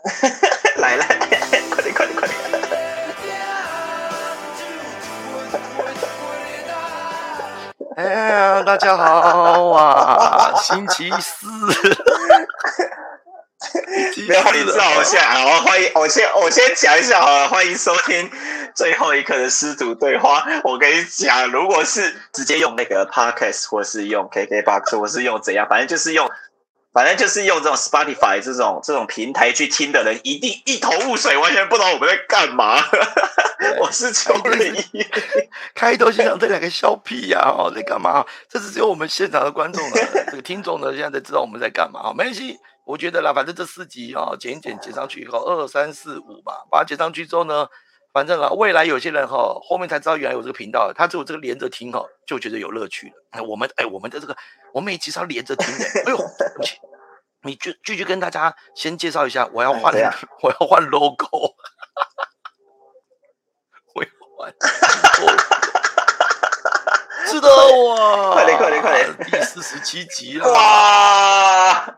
[0.80, 2.40] 来来，快点快点快点！
[7.96, 10.54] 哎呀，大家好啊！
[10.62, 11.46] 星期四，
[14.26, 18.30] 不要你照下，好，欢迎我先我先讲一下好了，欢迎收听
[18.74, 20.42] 最后一刻的师徒对话。
[20.64, 26.26] 我跟你讲，如果是直接用那个 podcast，或是用 KKbox，或是用怎样，反正就是用。
[26.92, 32.76] 反正就是用这种 Spotify 这种这种平台去听的人，一定一头雾水，完全不知道我们在干嘛。
[33.78, 35.06] 我是邱瑞一，
[35.74, 38.24] 开头就想这两个笑屁呀，哦，在干嘛？
[38.48, 39.96] 这是只有我们现场的观众呢，
[40.30, 42.12] 这个听众呢，现在才知道我们在干嘛。
[42.12, 47.66] 没关系，我觉得啦，反正这四集啊，剪一剪，剪上去以后，二三四五吧，把它剪上去之后呢。
[48.12, 53.12] 反正啊，未来有些人哈，后面才知道原来有这个频道，他只有这个连着听哈，就觉得有乐趣了。
[53.30, 54.36] 哎，我们哎，我们的这个，
[54.72, 55.84] 我们每集是要连着听的。
[56.06, 56.78] 哎呦，对不起，
[57.42, 59.94] 你继继续跟大家先介绍一下，我要换，
[60.42, 61.54] 我要换 logo，
[63.94, 64.52] 我要换，
[67.26, 71.96] 是的，哇，快点快点快点，第四十七集 了，哇，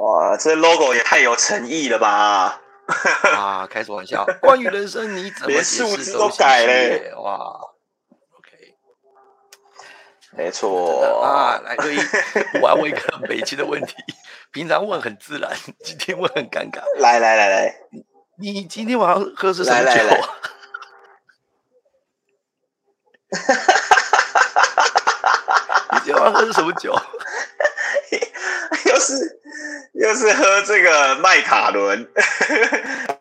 [0.00, 2.60] 哇，这 logo 也太有诚意了吧！
[3.34, 4.24] 啊，开什么玩笑！
[4.40, 7.12] 关于人生，你怎么连数字都改嘞？
[7.16, 7.36] 哇
[8.38, 8.76] ，OK，
[10.36, 11.58] 没错啊。
[11.64, 11.96] 来，对，
[12.62, 13.96] 我要问一个北京的问题，
[14.52, 15.50] 平常问很自然，
[15.82, 16.80] 今天问很尴尬。
[17.00, 17.76] 来来来来，
[18.38, 20.00] 你今天晚上喝是什么酒？
[25.92, 26.96] 你今天晚上喝是什么酒？
[28.84, 29.40] 又是
[30.16, 32.08] 又是喝这个麦卡伦，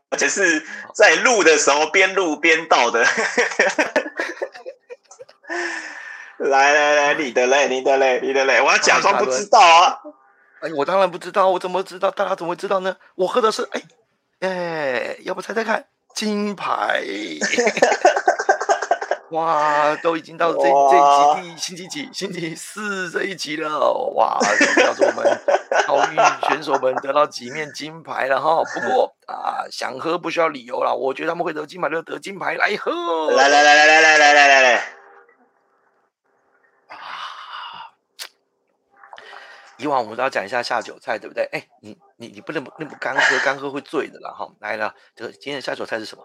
[0.09, 3.05] 而且是在录的时候边录边倒的。
[6.37, 9.99] 来来来，你的嘞，你的嘞，你的嘞，我要假装不知道啊！
[10.61, 12.09] 哎，我当然不知道，我怎么知道？
[12.11, 12.95] 大家怎么会知道呢？
[13.15, 13.81] 我喝的是哎
[14.39, 17.03] 哎，要不猜猜看，金牌。
[19.31, 22.09] 哇，都已经到这这一集第星期几？
[22.13, 23.91] 星期四这一集了。
[24.15, 24.37] 哇，
[24.85, 25.41] 告诉我们
[25.87, 26.15] 奥运
[26.47, 28.63] 选手们得到几面金牌了哈。
[28.63, 30.95] 不过啊，想喝不需要理由了。
[30.95, 33.31] 我觉得他们会得金牌就得金牌来喝。
[33.31, 34.75] 来来来来来来来来来来。
[36.89, 36.95] 啊！
[39.77, 41.49] 以往我们都要讲一下下酒菜，对不对？
[41.51, 44.47] 哎，你你你不能那不干喝，干喝会醉的啦哈。
[44.59, 46.23] 来了，这个今天的下酒菜是什么？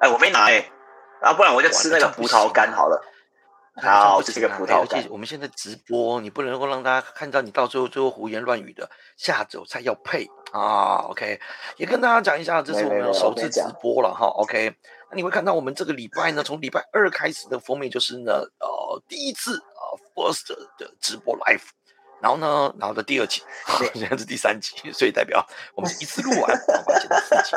[0.00, 0.70] 哎，我没拿哎。
[1.20, 3.02] 啊，不然我就吃那个葡萄干好了。
[3.76, 5.06] 好，这是个葡萄干。
[5.08, 10.96] 我们现在直播，你不能够让大家看到你到最后最后胡言乱语的下酒菜要配啊。
[11.08, 11.40] OK，
[11.76, 14.26] 也跟大家讲一下，这是我们首次直播了哈。
[14.26, 14.74] OK，
[15.10, 21.62] 那你会看到我们这个礼拜呢，从礼拜二开始的封面就是呢，呃，第一次啊，First 的直播 Live。
[22.20, 23.42] 然后呢，然后的第二集，
[23.94, 27.56] 现在是第三集，所以代表我们一次录完，然后把它剪成四集。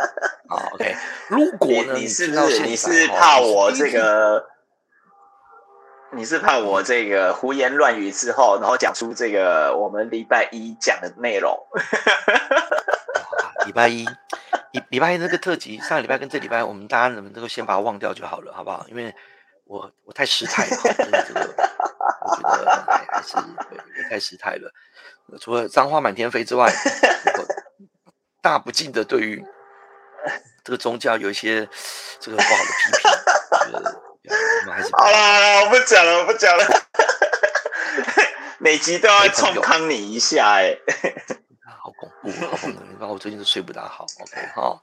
[0.50, 0.96] 好，OK。
[1.28, 2.28] 如果呢，你是
[2.64, 4.46] 你是怕我这个，
[6.14, 11.58] 你是怕我这个胡言乱语之后，然后讲出这个我们礼拜一讲的内容。
[13.66, 14.06] 礼拜一，
[14.72, 18.86] 礼礼拜一那个特辑，上个礼拜跟这礼拜，我们大家能不能都先把它忘掉就好了，好不好？
[18.90, 19.14] 因为
[19.66, 20.78] 我我太失态了，
[21.26, 21.50] 这个
[22.24, 23.36] 我觉得还还是
[23.70, 24.72] 对，太失态了。
[25.40, 26.72] 除了脏话满天飞之外，
[28.42, 29.44] 大不敬的对于
[30.64, 31.68] 这个宗教有一些
[32.20, 33.12] 这个不好的批评。
[34.24, 36.64] 我们还是好啦，我不讲了，我不讲了。
[38.60, 40.78] 每集都要冲康你一下，哎，
[41.82, 42.80] 好恐怖，好恐怖！
[42.90, 44.82] 你看我最近都睡不大好，OK 哈。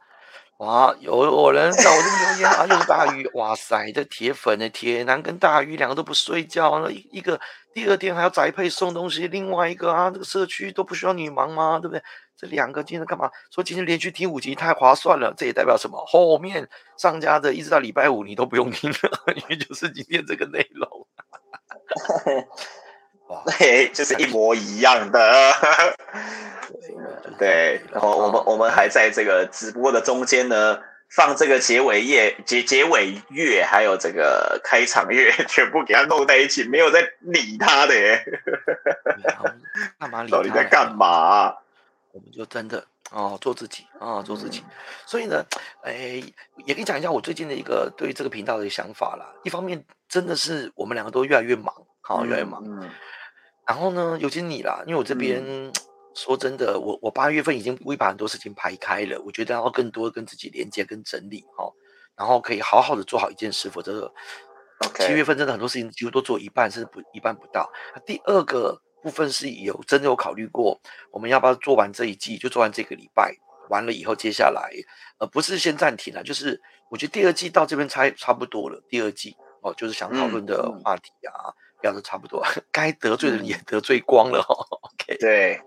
[0.60, 7.40] 哇，有有人在我这边留言啊，又是大鱼，哇塞，这铁粉的铁男跟大鱼两个都不睡觉，那一一个
[7.72, 11.78] 第二天还要宅配送东西，另外一个啊，这个社区都不需要你忙吗？
[11.80, 12.02] 对不对？
[12.36, 13.30] 这两个今天干嘛？
[13.50, 16.04] 说今天连续听五集太划算了，这也代表什么？
[16.06, 16.68] 后面
[16.98, 18.98] 上架的一直到礼拜五你都不用听了，
[19.34, 21.06] 因为就是今天这个内容。
[23.28, 25.20] 哇，对，就是一模一样的。
[27.38, 38.24] 对，然后我们我们还在这个直播的中间呢，放这个结尾乐、结结尾乐，还有这个开场乐，全部给它弄在一起，没有在理他的耶。
[39.98, 40.30] 干嘛理？
[40.30, 41.54] 到底在干嘛？
[42.12, 44.64] 我们就真的哦，做自己啊，做自己。
[45.06, 45.44] 所以呢，
[45.82, 46.22] 哎，
[46.66, 49.26] 也可以讲一下我最近的一个对这个频道的想法啦。
[49.44, 52.62] 一方面，真的是我们两个都越来越忙，好，越来越忙。
[52.66, 52.90] 嗯。
[53.66, 55.72] 然后呢，尤其你啦，因为我这边。
[56.14, 61.72] 说真的，我我八月份已经会把很多事情排开了，我觉得要更多跟自己连接跟整理哈，
[62.16, 64.12] 然后可以好好的做好一件事，否则
[64.98, 67.70] 七月份真的很多事情几乎都做一半，甚至不一半不到。
[68.04, 70.80] 第二个部分是有真的有考虑过，
[71.12, 73.34] 我们要不要做完这一季，就做完这个礼拜，
[73.68, 74.70] 完了以后接下来，
[75.18, 76.60] 呃，不是先暂停了，就是
[76.90, 84.54] 我觉得第二季到这边差差不多了，第二季哦，就是想讨论的话题啊，聊的差不多， 该得罪的人也得罪光了哈。
[84.82, 85.60] OK，对，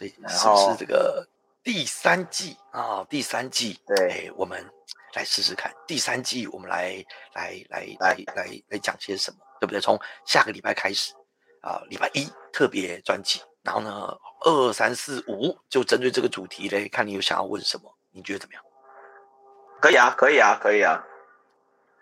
[0.00, 1.28] 所以是不是这个
[1.62, 3.04] 第三季啊？
[3.10, 4.64] 第三季，对，哎，我们
[5.12, 7.04] 来试试看，第三季我们来
[7.34, 9.38] 来来来来来讲些什么？
[9.60, 9.80] 对不对？
[9.80, 11.12] 从下个礼拜开始
[11.60, 18.64] 啊，礼拜一特别专辑，然后呢，二三四五就针对这个主题嘞，看你有想要问什么，你觉得怎么样？
[19.82, 21.04] 可以啊，可以啊，可以啊，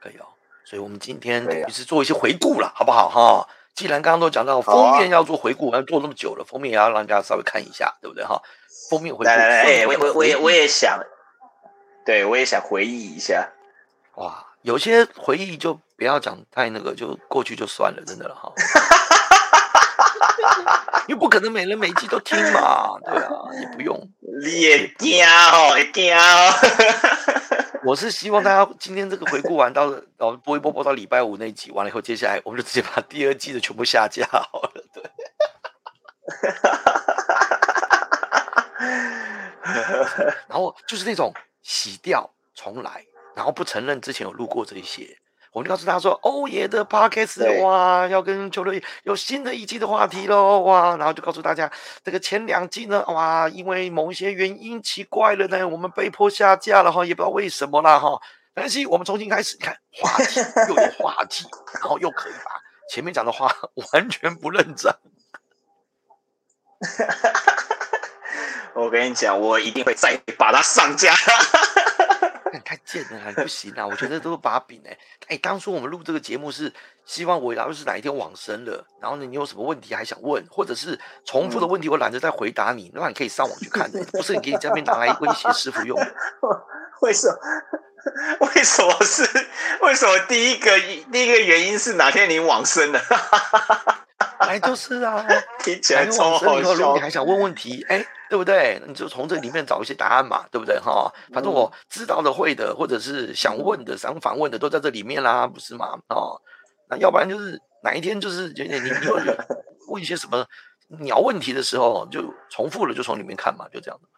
[0.01, 0.27] 可以哦。
[0.65, 3.49] 所以我们今天等于是做一些回顾了，好不好哈？
[3.79, 8.43] 既然刚刚都讲到封面要做回顾，要做那么久了，封面也要让大家稍微看一下，对不对哈？
[8.91, 10.99] 封面回顾，来来来，哎，我我我也我也想，
[12.05, 13.49] 对我也想回忆一下，
[14.17, 14.45] 哇。
[14.63, 18.53] 有些回忆就不要讲太那个，就过去就算了，真的了哈。
[21.07, 23.97] 因为不可能每人每季都听嘛，对啊，也不用。
[24.43, 26.53] 你也惊哦，惊哦。
[27.89, 35.03] 我是希望大家今天这个回顾完到，然后播一播播到礼拜五那一集完了以后，接下来我们就直接把第二季的全部下架好了，对。
[40.49, 41.33] 然后就是那种
[41.63, 43.07] 洗掉重来。
[43.35, 45.17] 然后不承认之前有录过这些，
[45.59, 51.69] 我就告诉他说：“欧爷的 podcast 哇，要跟球队有新的一季的话题喽哇！”然后就告诉大家，
[52.05, 58.21] 这个前两季呢，哇，因为某一些原因奇怪了呢，我们被迫下架了哈，也不知道为什么啦哈。
[58.55, 61.45] 但是，我们重新开始，你看话题又有话题，
[61.81, 62.51] 然后又可以把
[62.93, 63.53] 前面讲的话
[63.93, 64.93] 完全不认真。
[68.75, 71.13] 我跟你讲，我一定会再把它上架。
[72.65, 73.87] 太贱了，不行啊！
[73.87, 74.97] 我觉得都是把柄哎
[75.29, 76.73] 哎，当初我们录这个节目是
[77.05, 85.99] 希望我，要是哪一天往生了，然后呢，你有什么问题还想问，或者是重复的问题，我懒得再回答你，那你可以上网去看，不是你给你这边拿来威胁师傅用。
[87.03, 88.49] 为什么？
[88.55, 89.23] 为什么是？
[89.83, 90.79] 为什么第一个
[91.13, 93.01] 第一个原因是哪天你往生了？
[94.49, 95.25] 来就是啊，
[95.63, 96.75] 听起来超好笑。
[96.75, 98.05] 如果你还想问问题，哎。
[98.31, 98.79] 对不对？
[98.87, 100.79] 你就从这里面找一些答案嘛，对不对？
[100.81, 105.99] 哈，反正我知道的、会的，或者是想问的、想反问的，都在这里面啦，不是吗？
[106.11, 106.39] 哦，
[106.91, 108.91] 那要不然就是哪一天就是你你你
[109.89, 110.45] 问一些什么
[110.89, 114.09] 鸟问题的时候，就重复了，就从里面看嘛，就这样的。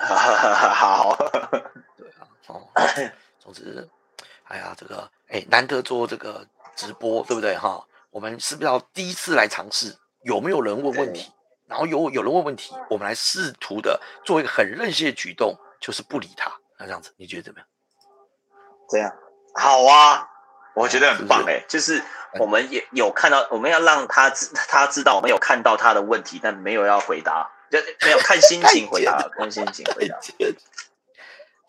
[0.02, 1.16] 好，
[1.96, 2.66] 对啊，哦，
[3.38, 3.88] 总之，
[4.48, 6.44] 哎呀，这个哎，难得做这个
[6.76, 7.56] 直播，对不对？
[7.56, 9.96] 哈，我们是不是要第一次来尝试？
[10.22, 11.32] 有没有人问问题？
[11.66, 16.52] 然后有有人问问题，我们来试图的做一个很任性的举动，就是不理他。
[16.78, 17.66] 那这样子，你觉得怎么样？
[18.90, 19.10] 这样
[19.54, 20.28] 好啊，
[20.74, 21.64] 我觉得很棒哎。
[21.68, 22.02] 就是
[22.38, 30.18] 我们也有看到，我们要让他知他知道我们有看到他的问题，但没有要回答，就没有看心情回答， 看心情回答。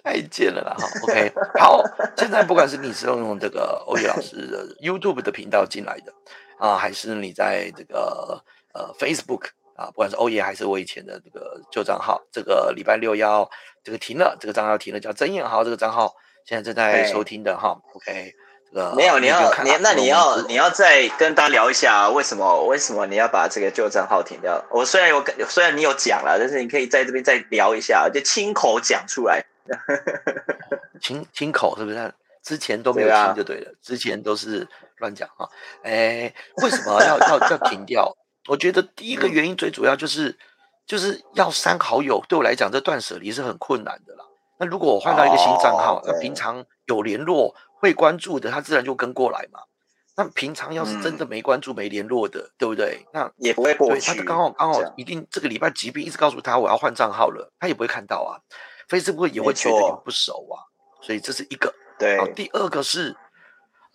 [0.04, 0.76] 太贱了啦！
[0.78, 1.84] 哈，OK，好。
[2.18, 6.14] 现在不管是你是用这个欧阳老师的 YouTube 的频道进来的
[6.60, 9.50] 啊，还是你在这个呃 Facebook。
[9.76, 13.50] 啊，不管是欧爷还是我以前的这个旧账号，这个礼拜六要
[13.84, 16.14] 这个停了，这个账号停了，叫曾彦豪这个账号
[16.46, 17.76] 现在正在收听的哈。
[17.96, 18.36] OK，
[18.72, 24.64] 这个没有，你要你那你要你要再跟大家聊一下，为什么为什么你要把这个旧账号停掉？
[24.70, 29.44] 我虽然有虽然你有讲了，但是你可以在这边再聊一下，就亲口讲出来。
[31.02, 32.14] 亲亲口是不是？
[32.44, 34.68] 之前都没有听就对了，之前都是
[34.98, 35.50] 乱讲哈。
[35.82, 38.14] 哎，为什么要要要停掉？
[38.50, 40.38] 我觉得第一个原因最主要就是，
[40.86, 44.26] 就是要删好友，对我来讲，这断舍离是很困难的啦。
[44.60, 49.62] 那如果我换到一个新账号，那平常有联络、会关注的，他自然就跟过来嘛。
[50.18, 53.08] 那平常要是真的没关注、没联络的，对不对？
[53.14, 54.18] 那也不会过去。
[54.18, 58.44] 他刚好刚好一定这个礼拜疾病一直告诉他我要换账号了，他也不会看到啊。
[58.90, 60.60] Facebook 也会觉得你不熟啊，
[61.02, 61.74] 所以这是一个。
[61.98, 62.18] 对。
[62.34, 63.16] 第二个是，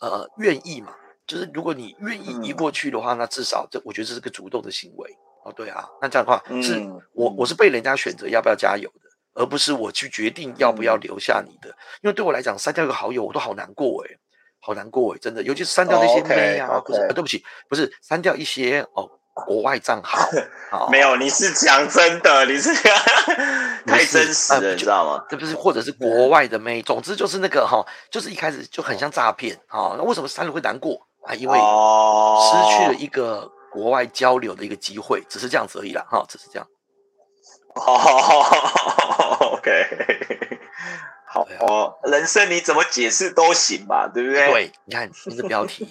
[0.00, 0.94] 呃，愿意嘛。
[1.26, 5.14] 就是如果你愿意移过去的话，那至少这我觉得这是个主动的行为
[5.44, 5.52] 哦。
[5.52, 6.80] 对啊，那这样的话是
[7.12, 11.68] 我我是被人家选择要不要加油的，而不是我去决定要不要留下你的。
[12.00, 14.16] 因为对我来讲，删掉一个好友我都好难过哎，
[14.58, 20.28] 好难过哎，真的，尤其是删掉那些妹啊，不是，对不起，不是删掉一些哦国外账号。
[20.90, 22.74] 没有，你是讲真的，你是
[23.86, 25.24] 太真实了，你知道吗？
[25.28, 29.94] 这不是，或者是国外的妹，总之就是那个哈，就是一开始就很像诈骗哈。
[29.96, 31.00] 那为什么删了会难过？
[31.26, 36.66] 啊，因为失去了一个国外交流的一个机会，只是这样子而已啦，哈，只是这样。
[37.74, 37.94] 哦，
[39.54, 39.86] OK，
[41.26, 44.50] 好哦，人生你怎么解释都行吧，对不对？
[44.50, 45.86] 对，你看这个标题，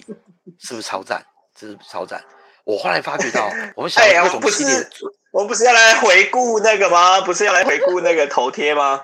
[0.58, 1.24] 是不是超赞？
[1.54, 2.22] 这是超赞！
[2.68, 4.86] 我后来发觉到， 我们想哎呀，各我不种系列是，
[5.32, 7.18] 我不是要来回顾那个吗？
[7.22, 9.00] 不是要来回顾那个头贴吗？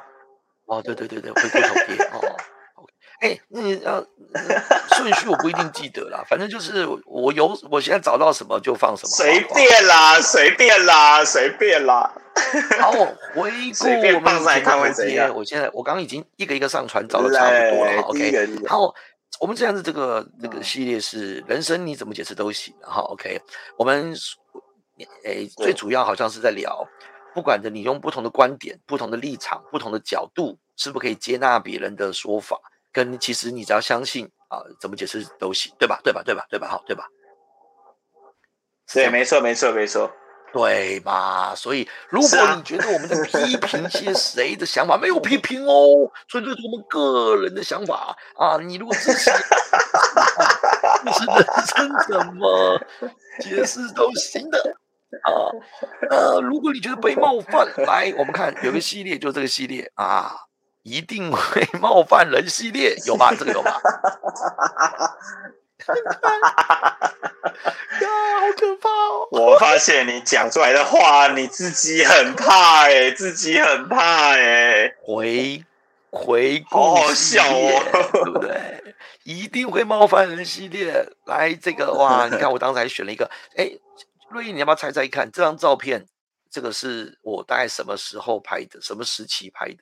[0.66, 2.36] 哦，对对对对，回顾头贴哦。
[3.20, 4.62] 哎，那你呃呃
[4.94, 12.12] 顺序我不一定记得啦，反正就是我有我现在找到什么就放什么，随便啦，随便啦，随便啦。
[12.80, 12.90] 好，
[13.34, 18.92] 回 顾我们放上来看会头贴，我现在我刚刚已经一个一个上传找的差不多了 OK，个第一个好，
[19.40, 23.00] 我们这样子这个这个嗯系列是人生你怎么解释都行哈。
[23.02, 23.40] OK，
[23.76, 24.14] 我们
[25.24, 26.86] 诶对最主要好像是在聊，
[27.34, 32.58] 不管的你用不同的观点、不同的立场、不同的角度，是不是可以接纳别人的说法？
[32.92, 36.00] 跟其实你只要相信啊，怎么解释都行，对吧？
[36.04, 36.22] 对吧？
[36.24, 36.46] 对吧？
[36.48, 36.68] 对吧？
[36.68, 37.08] 好，对吧？
[38.92, 40.12] 对，没错，没错，没错。
[40.54, 41.52] 对嘛？
[41.56, 48.56] 所以，如果你觉得我们在批评些 谁的想法，没有批评哦，纯粹是我们个人的想法啊。
[48.58, 52.80] 你如果支持，支持人生怎么
[53.40, 54.58] 解释都行的
[55.24, 55.50] 啊。
[56.08, 60.36] 呃，如果你觉得被冒犯，来，我们看有个系列，就这个系列啊，
[60.84, 63.34] 一定会冒犯人系列，有吧？
[63.36, 63.80] 这个有吧？
[68.00, 68.08] 呀，
[68.40, 69.28] 好可怕哦！
[69.32, 75.64] 我发现你讲出来的话，你自己很怕哎、 自己很怕哎、回
[76.10, 78.94] 回好好顾系笑列，哦对不对？
[79.24, 81.06] 一定会冒犯人系列。
[81.26, 83.70] 来，这个哇，你看我当时还选了一个，哎，
[84.30, 85.30] 瑞毅，你要不要猜猜看？
[85.30, 86.06] 这张照片，
[86.50, 88.80] 这个是我大概什么时候拍的？
[88.80, 89.78] 什么时期拍的？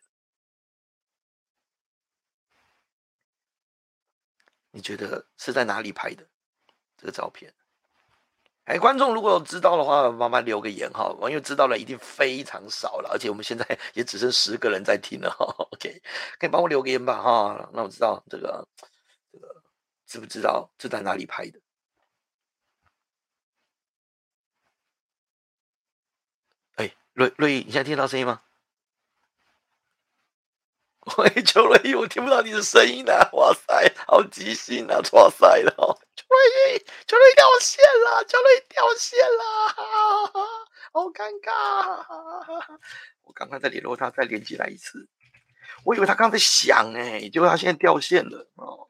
[4.72, 6.26] 你觉得是在哪里拍的？
[6.96, 7.54] 这个照片？
[8.64, 15.28] 哎，观众如果知道的话，麻烦留个言哈，因为知道了一定非常少了，而且我们现在也只剩十个人在听了。
[15.72, 16.00] OK，
[16.38, 18.66] 可以帮我留个言吧哈，那我知道这个
[19.32, 19.62] 这个
[20.06, 21.60] 知不知道是在哪里拍的？
[26.76, 28.42] 哎，瑞瑞，你现在听到声音吗？
[31.18, 33.28] 喂，邱瑞毅， 我听不到你的声音啊！
[33.32, 34.98] 哇塞，好即兴啊！
[35.12, 39.44] 哇塞了哦，邱瑞毅，邱瑞毅掉线了，邱瑞毅掉线了，
[40.92, 42.78] 好尴尬！
[43.24, 45.08] 我赶快再联络他，再连接来一次。
[45.84, 48.88] 我以为他刚才响哎、结果他现在掉线了哦。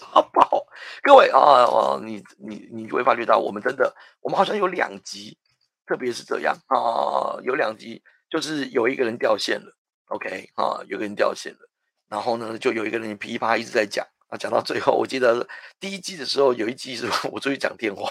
[0.00, 0.66] 好爆！
[1.02, 5.38] 各位啊哦，你你你会发觉到，我们真的，我们好像有两集，
[5.86, 11.68] 特别是这样啊，有两集就是有一个人掉线了，OK 啊，有个人掉线了，
[12.08, 15.46] 然后呢，就有一个人噼啪一直在讲啊，讲到最后，我记得
[15.78, 18.10] 第一季的时候有一集是 我出去讲电话，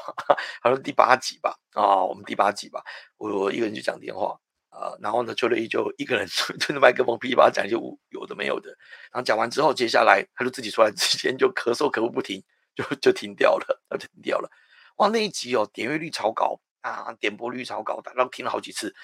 [0.61, 2.83] 好像第八集吧，啊，我们第八集吧，
[3.17, 4.37] 我我一个人去讲电话。
[4.69, 6.25] 啊，然后呢，邱瑞就一个人
[6.57, 7.75] 对着麦克风噼里啪啦讲一些
[8.07, 8.69] 有的没有的，
[9.11, 12.41] 然后讲完之后，接下来他就自己出来， 之间就咳嗽咳不不停，
[12.73, 14.49] 就就停掉了，就停掉了。
[14.95, 18.95] 哇，那一集哦，点阅率超高啊，点播率超高，大家都听了好几次。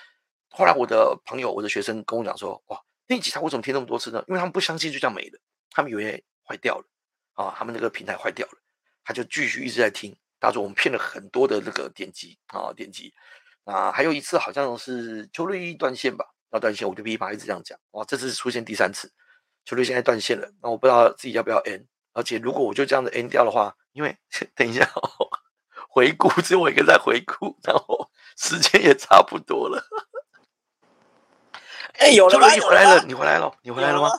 [0.58, 4.24] 后来我的朋友、我的学生跟我讲说，哇，那一集他为什么听那么多次呢？
[4.28, 6.86] 因为他们不相信就这样没了，他们以为坏掉了
[7.34, 8.54] 啊，他们那个平台坏掉了，
[9.04, 10.18] 他就继续一直在听。
[10.40, 13.14] 他说我们骗了很多的那个点击啊，点击。
[13.66, 19.12] 啊，还有一次好像是邱瑞一断线吧，要断线，我就噼啪一直这样讲，哇，这次出现第三次，
[19.64, 24.18] 邱瑞现在断线了，那我不知道自己要不要 n 而且如果我就这样子 n 掉的话，因为
[24.56, 25.30] 等一下、哦、
[25.88, 29.84] 回顾只有我一个在回顾，然后时间也差不多了。
[31.98, 32.54] 哎，有了？
[32.54, 33.06] 你回来了，有了吗？
[33.08, 34.10] 你回来了，你回来了吗？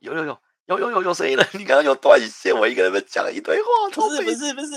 [0.00, 0.12] 有？
[0.14, 4.76] 有有有有有有有声音了，你刚刚有断线，我一个人在讲一堆话，不是不是不是，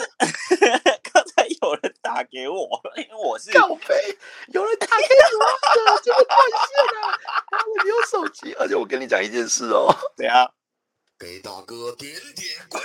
[1.11, 3.93] 刚才有人打给我，因为我是告飞，
[4.47, 6.57] 有人打给我了， 结果断线
[7.01, 7.19] 了，
[7.51, 10.49] 然后我没有手机，而且我跟你讲一件事哦，怎样？
[11.19, 12.81] 给大哥点点关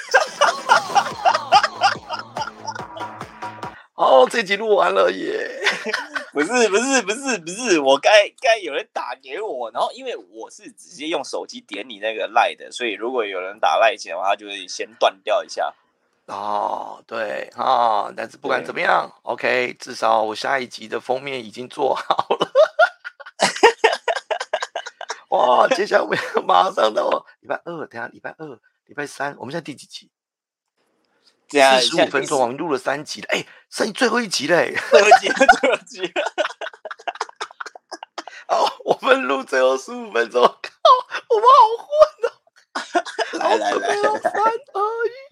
[3.95, 5.63] 哦， 这集录完了耶，
[6.37, 15.73] 不是不是不是不是，我该该有人打给我，然后因为我是直接用手机点你那个赖的，所以如果有人打赖钱的话，他就会先断掉一下。
[16.27, 22.53] 哦，对啊，但是不管怎么样，OK，至少我下一集的封面已经做好了。
[25.31, 28.47] 哇，接下来我们要马上到礼拜二，等下礼拜二、
[28.85, 30.11] 礼拜三，我们现在第几集？
[31.49, 35.29] 四十五分钟，我们录了三集了，哎、剩最后一集嘞、 欸，最后一集，
[35.61, 36.13] 最后一集。
[38.49, 40.51] 哦，我们录最后十五分钟，靠，
[41.29, 41.89] 我们好混
[42.23, 42.31] 哦、
[43.35, 43.39] 喔！
[43.39, 43.89] 来来来，
[44.21, 45.26] 三二一。